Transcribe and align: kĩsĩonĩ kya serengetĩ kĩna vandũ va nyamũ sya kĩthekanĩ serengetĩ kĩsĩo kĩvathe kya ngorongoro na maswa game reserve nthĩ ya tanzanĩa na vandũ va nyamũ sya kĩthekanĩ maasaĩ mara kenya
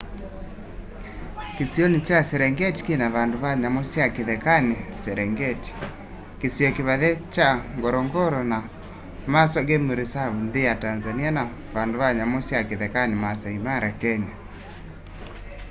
kĩsĩonĩ 1.57 1.99
kya 2.07 2.19
serengetĩ 2.29 2.81
kĩna 2.87 3.07
vandũ 3.15 3.37
va 3.43 3.51
nyamũ 3.61 3.81
sya 3.91 4.05
kĩthekanĩ 4.15 4.77
serengetĩ 5.01 5.69
kĩsĩo 6.39 6.69
kĩvathe 6.75 7.09
kya 7.33 7.49
ngorongoro 7.77 8.41
na 8.51 8.59
maswa 9.33 9.61
game 9.69 9.89
reserve 10.01 10.37
nthĩ 10.45 10.61
ya 10.67 10.73
tanzanĩa 10.83 11.31
na 11.37 11.43
vandũ 11.75 11.95
va 12.01 12.09
nyamũ 12.17 12.39
sya 12.47 12.59
kĩthekanĩ 12.69 13.15
maasaĩ 13.23 13.57
mara 13.67 13.89
kenya 14.01 14.33